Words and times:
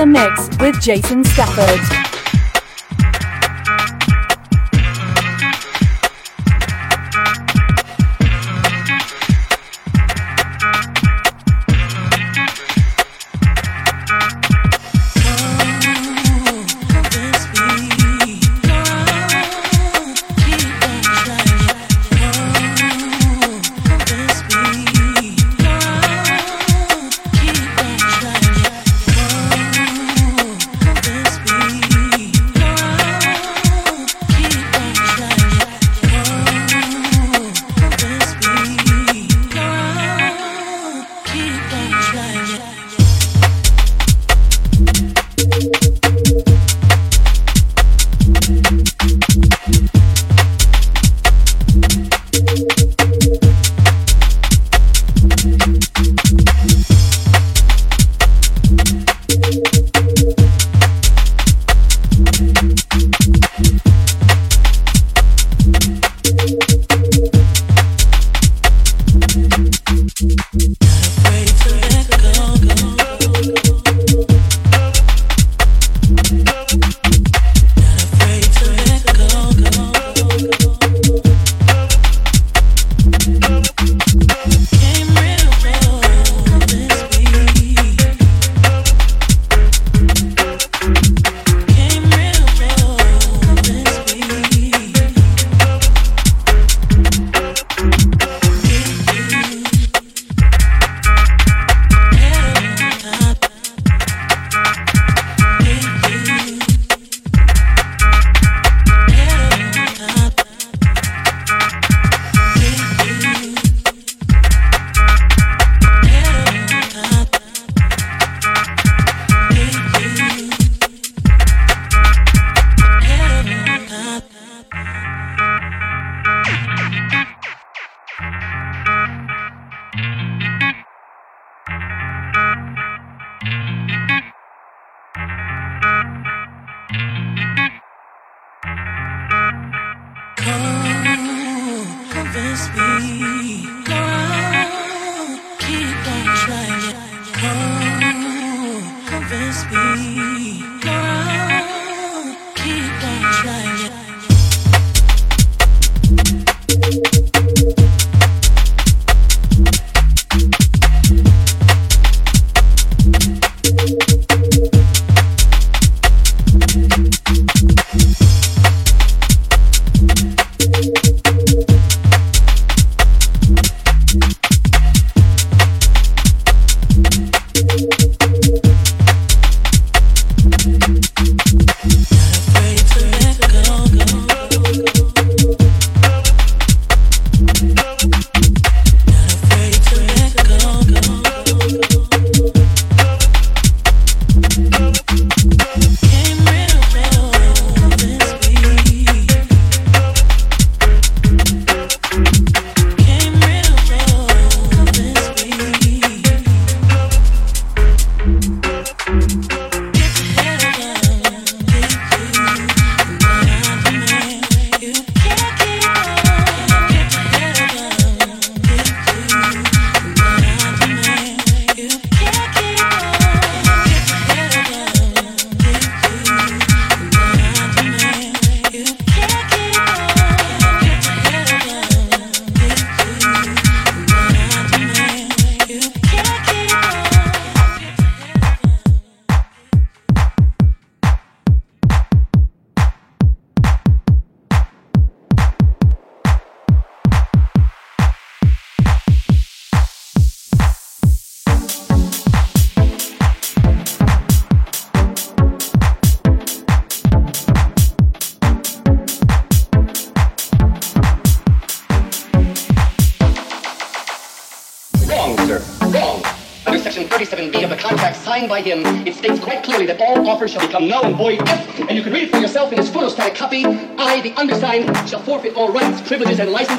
The 0.00 0.06
mix 0.06 0.48
with 0.58 0.80
Jason 0.80 1.22
Stafford. 1.24 2.09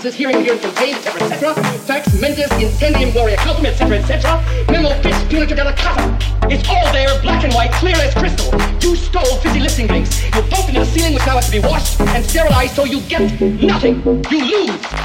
Hearing 0.10 0.44
herein 0.44 0.46
here 0.46 0.58
contained, 0.58 0.98
etc., 0.98 1.30
etc. 1.30 1.64
Fax 1.86 2.20
mentis 2.20 2.50
incendium 2.58 3.14
gloria 3.14 3.38
cultum, 3.38 3.66
etc., 3.66 4.00
etc. 4.00 4.42
Memo 4.72 4.90
fis 5.02 5.16
punitor 5.30 5.56
delicata. 5.56 6.52
It's 6.52 6.68
all 6.68 6.92
there, 6.92 7.22
black 7.22 7.44
and 7.44 7.54
white, 7.54 7.72
clear 7.74 7.96
as 7.98 8.14
crystal. 8.16 8.52
You 8.82 8.96
stole 8.96 9.38
fizzy 9.38 9.60
lifting 9.60 9.88
drinks. 9.88 10.24
You 10.24 10.42
bumped 10.50 10.70
into 10.70 10.80
the 10.80 10.86
ceiling, 10.86 11.14
which 11.14 11.26
now 11.28 11.36
has 11.36 11.46
to 11.46 11.52
be 11.52 11.60
washed 11.60 12.02
and 12.02 12.26
sterilized, 12.26 12.76
so 12.76 12.84
you 12.86 13.00
get 13.02 13.22
nothing. 13.62 14.02
You 14.32 14.68
lose. 14.68 15.01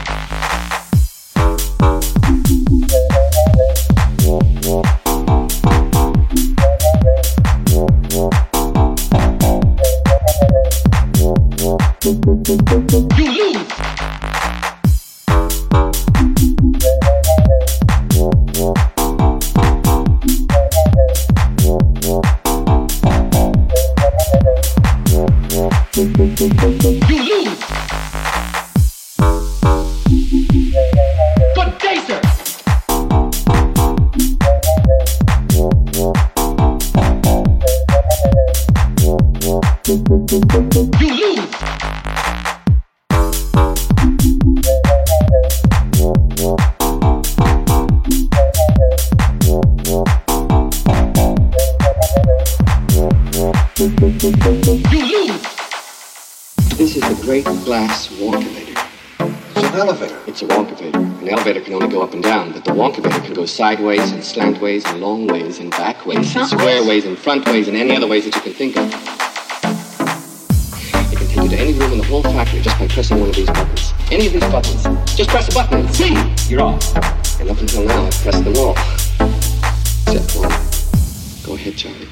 Sideways 63.77 64.11
and 64.13 64.23
slantways 64.23 64.91
and 64.91 65.03
long 65.03 65.27
ways 65.27 65.59
and 65.59 65.71
back 65.73 66.07
ways 66.07 66.35
and 66.35 66.49
square 66.49 66.83
ways 66.87 67.05
and 67.05 67.19
front 67.19 67.45
ways 67.47 67.69
and 67.69 67.77
any 67.77 67.95
other 67.95 68.07
ways 68.07 68.25
that 68.25 68.35
you 68.35 68.41
can 68.41 68.53
think 68.55 68.75
of. 68.75 68.87
It 71.13 71.19
can 71.19 71.29
take 71.29 71.37
you 71.37 71.49
to 71.51 71.57
any 71.57 71.73
room 71.75 71.93
in 71.93 71.99
the 71.99 72.05
whole 72.05 72.23
factory 72.23 72.63
just 72.63 72.79
by 72.79 72.89
pressing 72.89 73.21
one 73.21 73.29
of 73.29 73.37
these 73.37 73.49
buttons. 73.49 73.93
Any 74.11 74.29
of 74.29 74.33
these 74.33 74.51
buttons. 74.51 74.83
Just 75.15 75.29
press 75.29 75.49
a 75.51 75.55
button 75.55 75.81
and 75.81 75.95
see, 75.95 76.15
you're 76.49 76.63
off. 76.63 76.97
And 77.39 77.51
up 77.51 77.61
until 77.61 77.85
now, 77.85 78.07
I've 78.07 78.15
pressed 78.15 78.45
them 78.45 78.57
all. 78.57 78.73
Except 80.07 80.37
one. 80.37 81.45
Go 81.45 81.55
ahead, 81.55 81.77
Charlie. 81.77 82.09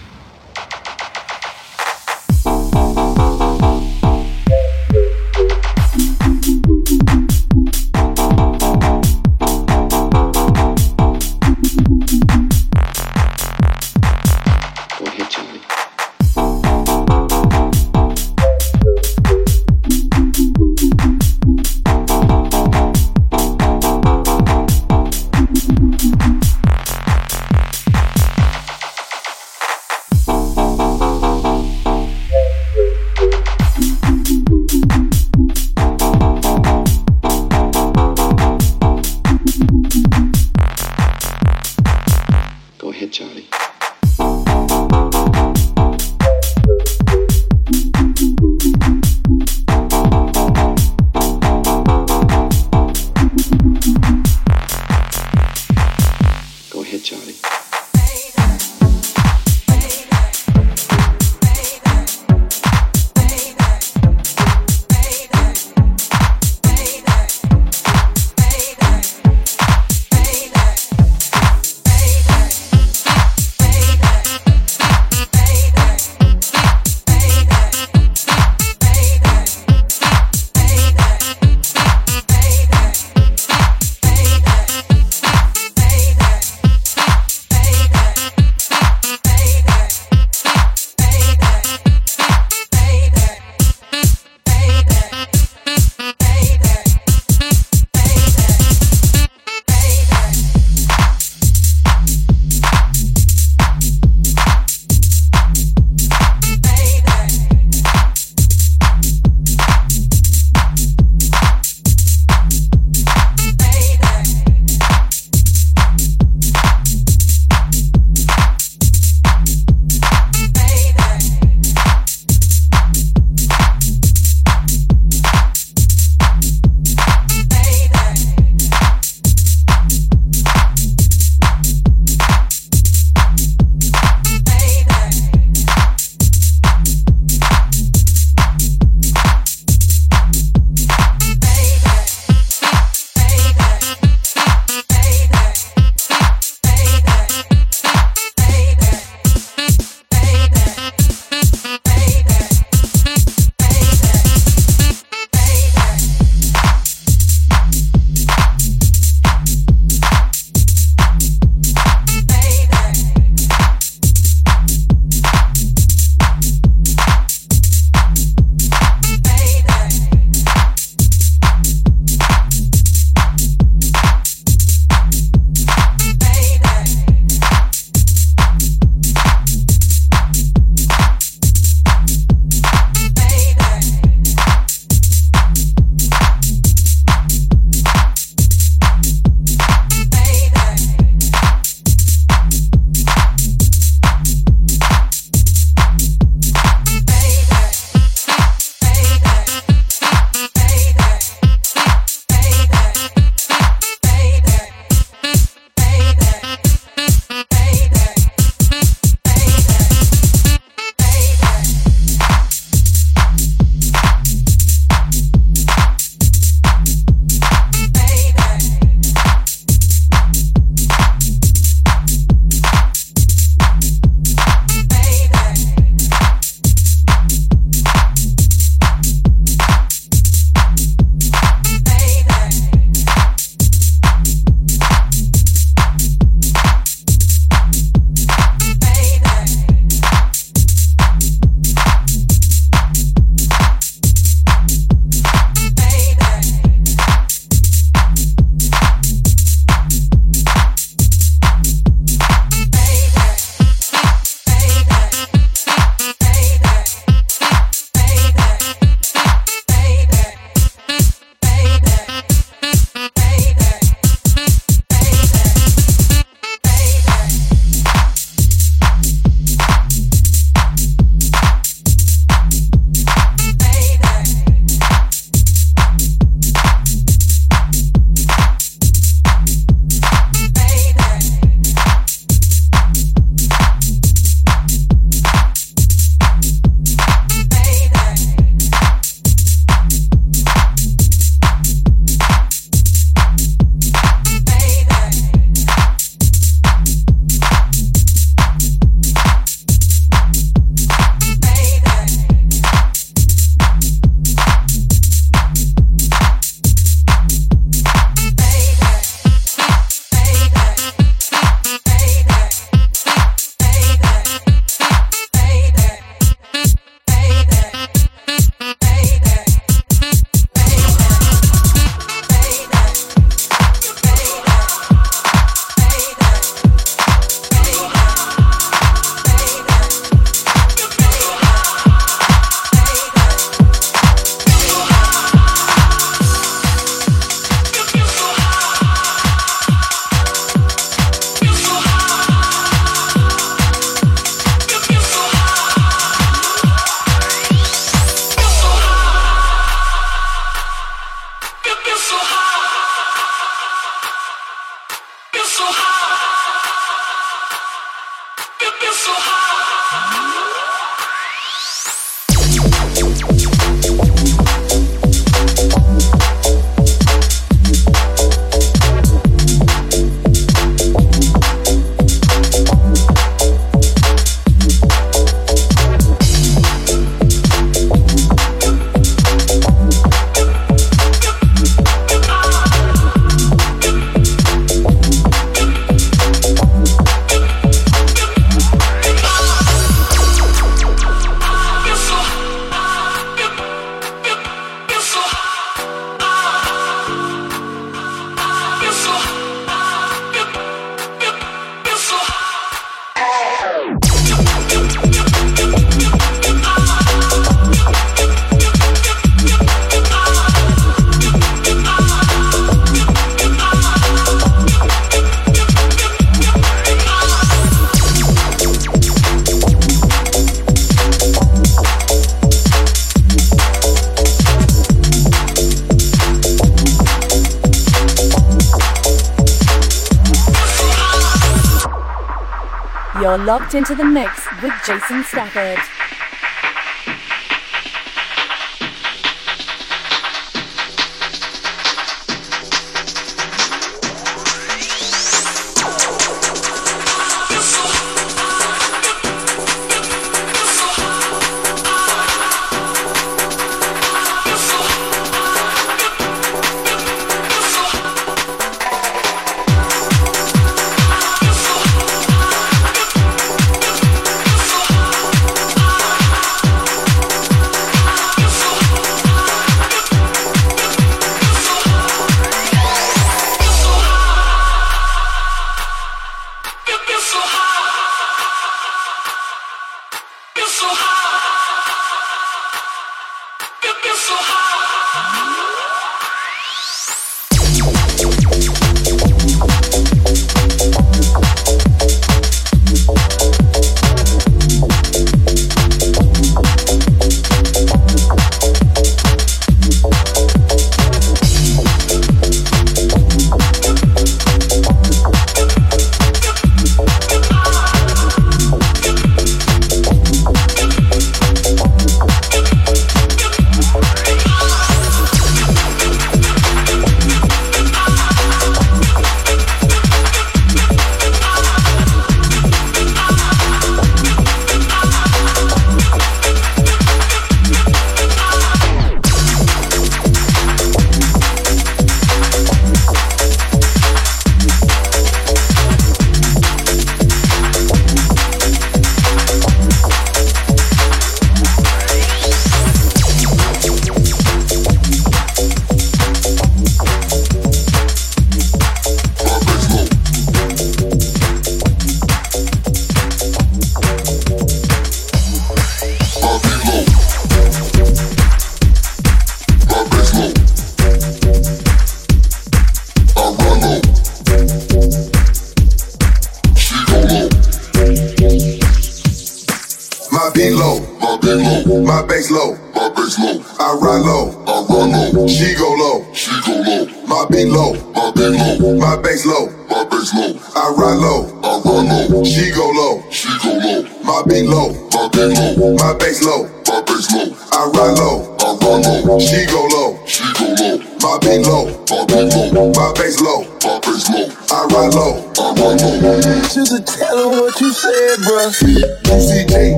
into 433.74 433.94
the 433.94 434.04
mix 434.04 434.46
with 434.62 434.72
Jason 434.86 435.24
Stafford. 435.24 435.93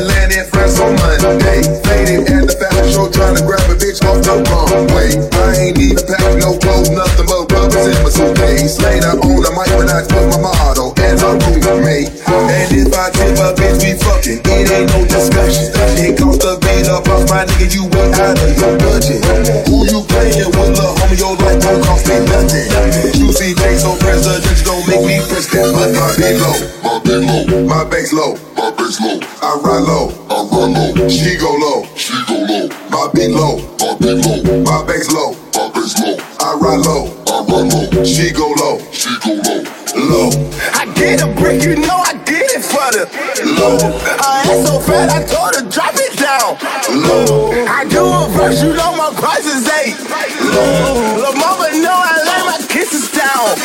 Atlanta 0.00 0.40
and 0.40 0.48
France 0.48 0.80
on 0.80 0.96
Monday. 0.96 1.60
Faded 1.84 2.24
at 2.32 2.48
the 2.48 2.56
fashion 2.56 2.88
show, 2.88 3.10
trying 3.12 3.36
to 3.36 3.44
grab 3.44 3.60
a 3.68 3.76
bitch 3.76 4.00
off 4.08 4.24
the 4.24 4.40
runway. 4.48 5.12
I 5.44 5.68
ain't 5.68 5.78
even 5.78 6.00
packing 6.08 6.40
no 6.40 6.56
clothes, 6.56 6.88
nothing 6.88 7.26
but 7.28 7.52
rubbers 7.52 7.84
in 7.84 8.00
my 8.00 8.08
suitcase. 8.08 8.80
Later 8.80 9.20
on, 9.20 9.44
I 9.44 9.52
might 9.52 9.72
when 9.76 9.92
I 9.92 10.00
put 10.08 10.24
my 10.32 10.40
model 10.40 10.89
hands 11.10 11.22
on 11.26 11.38
to 11.42 11.50
the 11.58 11.74
mate. 11.82 12.06
And 12.30 12.70
if 12.70 12.94
I 12.94 13.10
tip 13.10 13.34
a 13.42 13.50
bitch, 13.58 13.82
we 13.82 13.98
fucking. 13.98 14.40
It 14.46 14.70
ain't 14.70 14.86
no 14.94 15.02
discussion. 15.02 15.66
It 15.98 16.14
comes 16.14 16.38
to 16.38 16.54
beat 16.62 16.86
up 16.86 17.08
off 17.10 17.26
my 17.26 17.42
nigga, 17.42 17.66
you 17.74 17.84
ain't 17.90 18.14
out 18.14 18.38
of 18.38 18.54
your 18.54 18.78
budget. 18.78 19.18
Who 19.66 19.90
you 19.90 20.06
playing 20.06 20.50
with, 20.54 20.78
love, 20.78 20.94
homie? 21.02 21.18
Your 21.18 21.34
life 21.34 21.58
don't 21.58 21.82
cost 21.82 22.06
me 22.06 22.22
nothing. 22.30 22.70
Juicy 23.18 23.58
J, 23.58 23.74
so 23.76 23.98
presidential, 23.98 24.62
don't 24.62 24.86
make 24.86 25.02
me 25.02 25.18
press 25.26 25.50
that 25.50 25.66
button. 25.74 25.98
My 25.98 26.14
big 26.14 26.38
low, 26.38 26.54
my 26.86 27.02
big 27.02 27.26
low, 27.26 27.66
my 27.66 27.82
bass 27.90 28.12
low, 28.14 28.38
my 28.54 28.70
bass 28.70 29.02
low. 29.02 29.18
I 29.42 29.50
ride 29.66 29.82
low, 29.82 30.14
I 30.30 30.38
ride 30.46 30.94
low. 30.94 31.08
She 31.10 31.34
go 31.36 31.50
low, 31.58 31.86
she 31.98 32.14
go 32.30 32.38
low. 32.38 32.70
My 32.94 33.10
beat 33.10 33.34
low, 33.34 33.58
my 33.82 33.98
beat 33.98 34.22
low, 34.22 34.62
my 34.62 34.78
bass 34.86 35.10
low, 35.10 35.34
my 35.58 35.66
bass 35.74 35.98
low. 35.98 36.14
I 36.38 36.54
ride 36.54 36.86
low, 36.86 37.10
I 37.26 37.42
ride 37.50 37.66
low. 37.66 38.04
She 38.04 38.30
go 38.30 38.46
low, 38.54 38.78
she 38.92 39.10
go 39.26 39.34
low 39.34 39.79
get 41.10 41.22
a 41.22 41.40
brick, 41.40 41.62
you 41.62 41.74
know 41.74 41.98
I 41.98 42.14
did 42.24 42.46
it 42.54 42.62
for 42.62 42.86
the 42.94 43.02
low. 43.58 43.78
I 44.22 44.46
ain't 44.46 44.66
so 44.66 44.78
fat, 44.78 45.10
I 45.10 45.24
told 45.26 45.54
her 45.56 45.66
drop 45.68 45.94
it 45.96 46.14
down. 46.16 46.54
Low. 47.02 47.50
I 47.66 47.84
do 47.84 48.06
a 48.06 48.28
verse, 48.30 48.62
you 48.62 48.72
know 48.74 48.94
my 48.94 49.10
price 49.18 49.46
is 49.46 49.66
eight. 49.82 49.98
Low. 50.54 51.18
Lil' 51.18 51.34
mama 51.34 51.66
know 51.82 51.98
I 51.98 52.14
lay 52.28 52.42
my 52.46 52.58
kisses 52.68 53.10
down. 53.10 53.58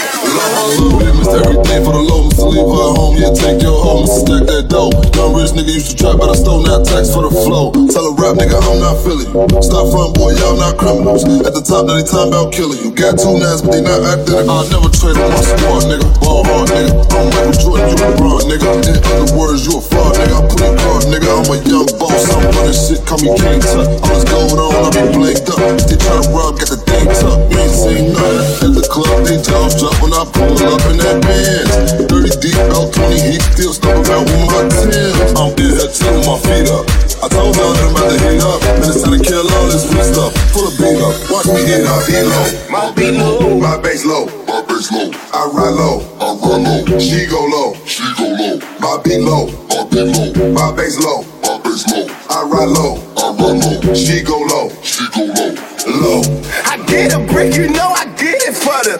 Low. 1.06 1.15
Everything 1.26 1.82
for 1.82 1.94
the 1.98 2.04
low, 2.06 2.30
to 2.30 2.44
leave 2.46 2.70
her 2.70 2.86
at 2.86 2.94
home, 2.96 3.16
yeah, 3.18 3.34
take 3.34 3.62
your 3.62 3.76
home, 3.76 4.06
stack 4.06 4.46
that 4.46 4.70
dough. 4.70 4.94
Young 5.18 5.34
rich 5.34 5.58
nigga 5.58 5.74
used 5.74 5.90
to 5.92 5.96
trap, 5.98 6.22
but 6.22 6.30
I 6.30 6.36
stole 6.38 6.62
now 6.62 6.86
tax 6.86 7.10
for 7.10 7.26
the 7.26 7.34
flow. 7.34 7.74
Tell 7.90 8.06
a 8.06 8.14
rap 8.14 8.38
nigga 8.38 8.62
I'm 8.62 8.78
not 8.78 9.02
feeling 9.02 9.28
you. 9.34 9.44
Stop 9.60 9.90
front 9.90 10.14
boy, 10.14 10.38
y'all 10.38 10.54
not 10.54 10.78
criminals. 10.78 11.26
At 11.42 11.58
the 11.58 11.66
top, 11.66 11.90
now 11.90 11.98
they 11.98 12.06
time 12.06 12.30
about 12.30 12.54
killing 12.54 12.78
you. 12.78 12.94
Got 12.94 13.18
two 13.18 13.42
nines, 13.42 13.66
but 13.66 13.74
they 13.74 13.82
not 13.82 14.06
acting. 14.06 14.46
I'll 14.46 14.70
never 14.70 14.92
trade 14.94 15.18
on 15.18 15.34
my 15.34 15.42
squad, 15.42 15.90
nigga. 15.90 16.06
Ball 16.22 16.46
hard, 16.46 16.70
nigga. 16.70 16.94
I'm 16.94 17.26
Michael 17.34 17.58
Jordan, 17.58 17.90
you 17.90 17.98
a 17.98 18.08
LeBron, 18.14 18.42
nigga. 18.46 18.70
In 18.86 19.02
other 19.02 19.30
words, 19.34 19.66
you 19.66 19.74
a 19.76 19.82
fraud, 19.82 20.14
nigga. 20.22 20.36
I 20.38 20.42
put 20.46 20.62
it 20.62 20.78
hard, 20.78 21.04
nigga. 21.10 21.30
I'm 21.34 21.50
a 21.50 21.58
young 21.66 21.90
boss, 21.98 22.22
I'm 22.30 22.46
running 22.54 22.78
shit, 22.78 23.02
call 23.02 23.18
me 23.26 23.34
King 23.42 23.60
Tut. 23.66 23.90
All 24.06 24.14
this 24.14 24.24
going 24.30 24.62
on, 24.62 24.72
I 24.78 24.90
be 24.94 25.04
blinked 25.10 25.50
up. 25.50 25.58
They 25.90 25.98
try 25.98 26.22
to 26.22 26.30
rob, 26.30 26.62
got 26.62 26.70
the 26.70 26.80
thing 26.96 27.08
tucked. 27.12 27.52
You 27.52 27.60
ain't 27.60 28.14
nothing. 28.16 28.64
At 28.64 28.72
the 28.76 28.86
club, 28.88 29.26
they 29.28 29.38
jaws 29.42 29.76
drop 29.76 29.96
when 30.00 30.14
I 30.16 30.24
pull 30.32 30.56
up 30.64 30.84
in 30.88 30.98
that 31.04 31.20
Benz. 31.24 32.08
30 32.08 32.40
deep, 32.40 32.60
about 32.68 32.94
20 32.94 33.20
heat, 33.20 33.42
still 33.54 33.74
stuck 33.74 34.00
around 34.08 34.26
with 34.32 34.44
my 34.48 34.62
Timbs. 34.72 35.36
I'm 35.36 35.52
in 35.60 35.76
here 35.76 35.90
chilling 35.92 36.26
my 36.26 36.38
feet 36.48 36.68
up. 36.72 36.86
I 37.24 37.28
told 37.28 37.56
y'all 37.56 37.74
that 37.74 37.84
I'm 37.84 37.96
about 37.96 38.12
to 38.12 38.18
heat 38.24 38.42
up. 38.44 38.60
Man, 38.80 38.90
it's 38.90 39.02
time 39.04 39.18
to 39.18 39.20
kill 39.20 39.46
all 39.46 39.68
this 39.68 39.84
free 39.90 40.06
stuff. 40.06 40.32
Full 40.54 40.68
of 40.68 40.76
beat 40.80 41.00
up. 41.02 41.16
Watch 41.32 41.48
me 41.52 41.62
hit 41.66 41.86
up, 41.86 42.06
hit 42.08 42.26
low. 42.26 42.48
My 42.70 42.92
beat 42.96 43.16
low, 43.18 43.60
my 43.60 43.78
bass 43.82 44.06
low. 44.06 44.26
My 44.48 44.62
bass 44.64 44.92
low. 44.92 45.12
I 45.34 45.42
ride 45.52 45.76
low. 45.76 46.00
I 46.20 46.28
ride 46.40 46.62
low. 46.64 47.00
She 47.00 47.26
go 47.28 47.44
low. 47.44 47.76
She 47.86 48.04
go 48.18 48.26
low. 48.30 48.60
My 48.80 49.02
beat 49.04 49.22
low. 49.22 49.52
My 49.70 49.84
beat 49.90 50.08
low. 50.16 50.54
My 50.54 50.72
bass 50.76 51.00
low. 51.00 51.24
My 51.44 51.60
bass 51.64 51.84
low. 51.92 52.08
I 52.30 52.44
ride 52.46 52.72
low. 52.72 53.02
I 53.18 53.34
ride 53.36 53.60
low. 53.60 53.94
She 53.94 54.22
go 54.22 54.40
low. 54.40 54.70
She 54.84 55.04
go 55.12 55.26
low. 55.26 55.56
Low. 55.86 56.22
I 56.66 56.75
get 56.96 57.14
a 57.14 57.20
brick, 57.20 57.56
you 57.56 57.68
know 57.68 57.92
I 57.92 58.06
get 58.16 58.40
it 58.48 58.56
for 58.56 58.80
the 58.88 58.96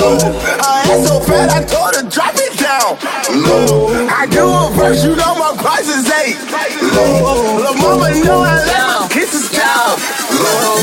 low. 0.00 0.16
I 0.64 0.88
ain't 0.88 1.06
so 1.06 1.20
fat, 1.20 1.52
I 1.52 1.60
told 1.64 1.92
her 1.96 2.08
drop 2.08 2.34
it 2.36 2.56
down. 2.56 2.96
Low. 3.44 3.92
I 4.08 4.26
do 4.26 4.48
a 4.48 4.72
verse, 4.72 5.04
you 5.04 5.14
know 5.14 5.34
my 5.36 5.52
price 5.60 5.88
is 5.88 6.08
eight. 6.24 6.40
Low. 6.80 7.60
Lil' 7.60 7.76
mama 7.76 8.08
know 8.24 8.40
I 8.40 8.56
let 8.64 8.84
my 8.88 9.08
kisses 9.12 9.50
down. 9.52 10.00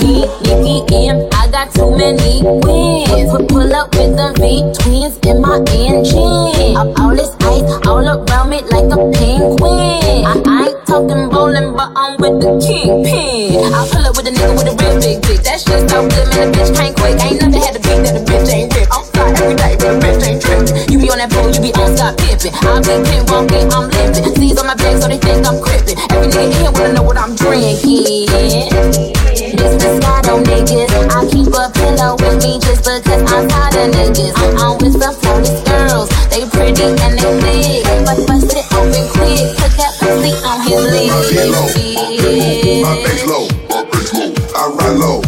Me, 0.05 0.29
Nicki, 0.45 1.09
M, 1.09 1.27
I 1.33 1.49
got 1.49 1.73
too 1.73 1.97
many 1.97 2.45
wins. 2.45 3.31
Pull, 3.49 3.73
up 3.73 3.89
with 3.95 4.13
the 4.15 4.29
V 4.37 4.61
twins 4.77 5.17
in 5.25 5.41
my 5.41 5.57
engine. 5.73 6.77
All, 6.77 7.15
this 7.15 7.33
ice 7.41 7.87
all 7.87 8.05
around 8.05 8.49
me 8.49 8.61
like 8.69 8.89
a 8.93 8.99
penguin. 9.17 10.25
I, 10.29 10.33
I 10.45 10.60
talking 10.91 11.29
bowling, 11.31 11.71
but 11.71 11.87
I'm 11.95 12.19
with 12.19 12.43
the 12.43 12.51
kingpin. 12.59 13.63
I 13.71 13.87
pull 13.87 14.03
up 14.03 14.11
with 14.19 14.27
a 14.27 14.33
nigga 14.35 14.51
with 14.59 14.67
a 14.67 14.75
real 14.75 14.99
big 14.99 15.23
dick. 15.23 15.39
That 15.47 15.63
shit 15.63 15.87
so 15.87 16.03
good, 16.03 16.27
man, 16.35 16.51
the 16.51 16.59
bitch 16.59 16.75
can't 16.75 16.91
quit. 16.99 17.15
Ain't 17.23 17.39
never 17.39 17.63
had 17.63 17.79
a 17.79 17.79
beat 17.79 18.03
that 18.03 18.19
a 18.19 18.23
bitch 18.27 18.51
ain't 18.51 18.75
rip. 18.75 18.91
I'm 18.91 19.07
fly 19.15 19.31
every 19.39 19.55
day, 19.55 19.79
but 19.79 19.87
a 19.87 19.97
bitch 20.03 20.19
ain't 20.27 20.43
trippin'. 20.43 20.91
You 20.91 20.99
be 20.99 21.07
on 21.07 21.23
that 21.23 21.31
pole, 21.31 21.47
you 21.47 21.63
be 21.63 21.71
on 21.79 21.95
Scott 21.95 22.19
Pippen. 22.19 22.51
I 22.67 22.83
be 22.83 22.93
pin 23.07 23.23
walking, 23.31 23.71
I'm 23.71 23.87
limping. 23.87 24.35
C's 24.35 24.59
on 24.59 24.67
my 24.67 24.75
back, 24.75 24.99
so 24.99 25.07
they 25.07 25.15
think 25.15 25.47
I'm 25.47 25.63
crippin'. 25.63 25.95
Every 26.11 26.27
nigga 26.27 26.59
here 26.59 26.71
wanna 26.75 26.91
know 26.99 27.07
what 27.07 27.15
I'm 27.15 27.39
drinking. 27.39 28.27
Mr. 29.55 29.87
Scotto 29.95 30.43
niggas. 30.43 30.91
I 31.07 31.23
keep 31.31 31.55
a 31.55 31.71
pillow 31.71 32.19
with 32.19 32.43
me 32.43 32.59
just 32.59 32.83
because 32.83 33.31
I'm 33.31 33.47
tired 33.47 33.79
of 33.79 33.95
niggas. 33.95 34.35
I'm 34.59 34.75
with 34.83 34.99
some 34.99 35.15
I 40.73 40.77
ride 40.77 41.49
low. 43.27 43.47
I 44.53 44.67
run 44.77 44.99
low, 44.99 45.21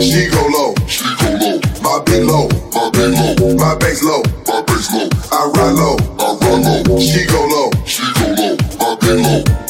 she 0.00 0.28
go 0.28 0.42
low, 0.48 0.74
she 0.88 1.04
go 1.20 1.30
low, 1.38 1.60
my 1.82 2.02
big 2.04 2.24
low, 2.24 2.48
my 2.72 2.90
big 2.90 3.14
low, 3.14 3.54
my 3.56 3.76
base 3.76 4.02
low, 4.02 4.22
my 4.48 4.62
baseball, 4.62 5.08
I 5.30 5.50
ride 5.54 5.74
low. 5.74 5.96
I 6.18 6.36
run 6.40 6.84
low, 6.84 6.98
she 6.98 7.26
go 7.26 7.46
low. 7.46 7.70
She 7.86 8.02
go 8.14 8.26
low. 8.26 8.56
My 8.78 8.96
beat 9.00 9.22
low. 9.22 9.69